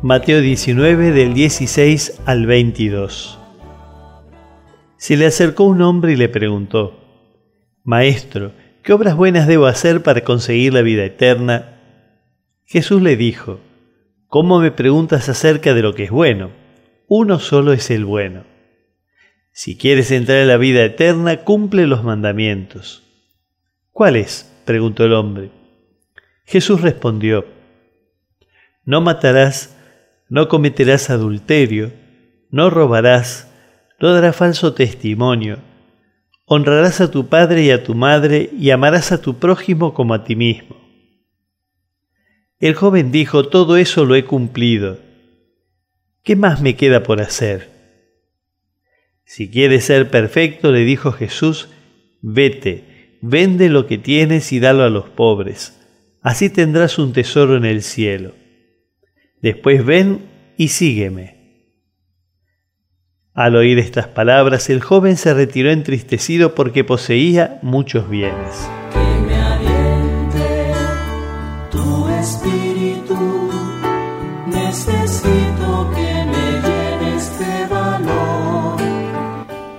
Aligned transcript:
Mateo 0.00 0.40
19 0.40 1.10
del 1.10 1.34
16 1.34 2.20
al 2.24 2.46
22. 2.46 3.36
Se 4.96 5.16
le 5.16 5.26
acercó 5.26 5.64
un 5.64 5.82
hombre 5.82 6.12
y 6.12 6.16
le 6.16 6.28
preguntó, 6.28 7.02
Maestro, 7.82 8.52
¿qué 8.84 8.92
obras 8.92 9.16
buenas 9.16 9.48
debo 9.48 9.66
hacer 9.66 10.04
para 10.04 10.20
conseguir 10.20 10.72
la 10.72 10.82
vida 10.82 11.04
eterna? 11.04 11.80
Jesús 12.64 13.02
le 13.02 13.16
dijo, 13.16 13.58
¿cómo 14.28 14.60
me 14.60 14.70
preguntas 14.70 15.28
acerca 15.28 15.74
de 15.74 15.82
lo 15.82 15.96
que 15.96 16.04
es 16.04 16.12
bueno? 16.12 16.52
Uno 17.08 17.40
solo 17.40 17.72
es 17.72 17.90
el 17.90 18.04
bueno. 18.04 18.44
Si 19.50 19.76
quieres 19.76 20.12
entrar 20.12 20.38
en 20.38 20.48
la 20.48 20.58
vida 20.58 20.84
eterna, 20.84 21.38
cumple 21.38 21.88
los 21.88 22.04
mandamientos. 22.04 23.02
¿Cuál 23.90 24.14
es? 24.14 24.48
preguntó 24.64 25.04
el 25.04 25.14
hombre. 25.14 25.50
Jesús 26.44 26.82
respondió, 26.82 27.46
No 28.84 29.00
matarás, 29.00 29.74
no 30.28 30.48
cometerás 30.48 31.10
adulterio, 31.10 31.92
no 32.50 32.70
robarás, 32.70 33.50
no 33.98 34.12
darás 34.12 34.36
falso 34.36 34.74
testimonio, 34.74 35.58
honrarás 36.44 37.00
a 37.00 37.10
tu 37.10 37.28
padre 37.28 37.64
y 37.64 37.70
a 37.70 37.82
tu 37.82 37.94
madre 37.94 38.50
y 38.58 38.70
amarás 38.70 39.10
a 39.12 39.22
tu 39.22 39.38
prójimo 39.38 39.94
como 39.94 40.14
a 40.14 40.24
ti 40.24 40.36
mismo. 40.36 40.76
El 42.60 42.74
joven 42.74 43.10
dijo, 43.10 43.48
todo 43.48 43.76
eso 43.76 44.04
lo 44.04 44.16
he 44.16 44.24
cumplido. 44.24 44.98
¿Qué 46.24 46.36
más 46.36 46.60
me 46.60 46.76
queda 46.76 47.02
por 47.02 47.20
hacer? 47.20 47.70
Si 49.24 49.50
quieres 49.50 49.84
ser 49.84 50.10
perfecto, 50.10 50.72
le 50.72 50.80
dijo 50.80 51.12
Jesús, 51.12 51.68
vete, 52.20 53.18
vende 53.22 53.68
lo 53.68 53.86
que 53.86 53.96
tienes 53.96 54.52
y 54.52 54.58
dalo 54.58 54.82
a 54.82 54.90
los 54.90 55.08
pobres. 55.08 55.80
Así 56.20 56.50
tendrás 56.50 56.98
un 56.98 57.12
tesoro 57.12 57.56
en 57.56 57.64
el 57.64 57.82
cielo 57.82 58.32
Después 59.40 59.84
ven 59.84 60.26
y 60.56 60.68
sígueme. 60.68 61.38
Al 63.34 63.54
oír 63.54 63.78
estas 63.78 64.08
palabras, 64.08 64.68
el 64.68 64.80
joven 64.80 65.16
se 65.16 65.32
retiró 65.32 65.70
entristecido 65.70 66.56
porque 66.56 66.82
poseía 66.82 67.60
muchos 67.62 68.10
bienes. 68.10 68.68
Que 68.92 69.20
me 69.24 69.36
aliente 69.36 70.72
tu 71.70 72.08
espíritu, 72.08 73.50
necesito 74.48 75.92
que 75.94 76.24
me 76.24 76.60
llenes 76.66 77.38
de 77.38 77.66
valor. 77.72 78.80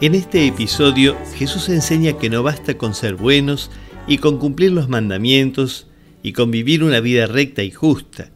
En 0.00 0.16
este 0.16 0.48
episodio, 0.48 1.16
Jesús 1.36 1.68
enseña 1.68 2.18
que 2.18 2.30
no 2.30 2.42
basta 2.42 2.76
con 2.76 2.92
ser 2.92 3.14
buenos 3.14 3.70
y 4.08 4.18
con 4.18 4.38
cumplir 4.38 4.72
los 4.72 4.88
mandamientos 4.88 5.88
y 6.24 6.32
con 6.32 6.50
vivir 6.50 6.82
una 6.82 6.98
vida 6.98 7.26
recta 7.26 7.62
y 7.62 7.70
justa 7.70 8.33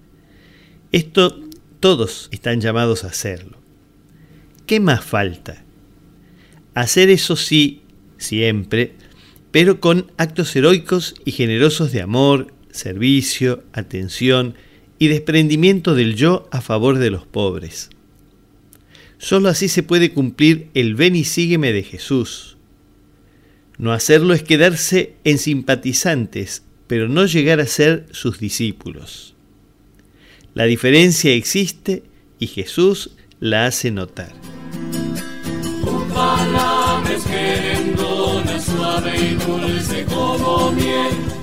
esto 0.92 1.40
todos 1.80 2.28
están 2.32 2.60
llamados 2.60 3.04
a 3.04 3.08
hacerlo. 3.08 3.58
¿Qué 4.66 4.80
más 4.80 5.04
falta? 5.04 5.64
Hacer 6.74 7.10
eso 7.10 7.36
sí, 7.36 7.82
siempre, 8.16 8.94
pero 9.50 9.80
con 9.80 10.12
actos 10.16 10.54
heroicos 10.54 11.14
y 11.24 11.32
generosos 11.32 11.92
de 11.92 12.02
amor, 12.02 12.52
servicio, 12.70 13.64
atención 13.72 14.54
y 14.98 15.08
desprendimiento 15.08 15.94
del 15.94 16.14
yo 16.14 16.48
a 16.50 16.60
favor 16.60 16.98
de 16.98 17.10
los 17.10 17.26
pobres. 17.26 17.90
Solo 19.18 19.48
así 19.48 19.68
se 19.68 19.82
puede 19.82 20.12
cumplir 20.12 20.68
el 20.74 20.94
ven 20.94 21.16
y 21.16 21.24
sígueme 21.24 21.72
de 21.72 21.82
Jesús. 21.82 22.56
No 23.78 23.92
hacerlo 23.92 24.34
es 24.34 24.42
quedarse 24.42 25.14
en 25.24 25.38
simpatizantes, 25.38 26.62
pero 26.86 27.08
no 27.08 27.26
llegar 27.26 27.60
a 27.60 27.66
ser 27.66 28.06
sus 28.10 28.38
discípulos. 28.38 29.34
La 30.58 30.64
diferencia 30.64 31.30
existe 31.30 32.02
y 32.40 32.48
Jesús 32.48 33.10
la 33.38 33.66
hace 33.66 33.92
notar. 33.92 34.32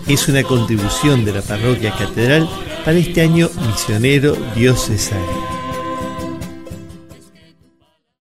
Es 0.06 0.28
una 0.28 0.44
contribución 0.44 1.24
de 1.24 1.32
la 1.32 1.42
parroquia 1.42 1.96
catedral 1.96 2.50
para 2.84 2.98
este 2.98 3.22
año 3.22 3.50
misionero 3.66 4.36
diocesano. 4.54 5.65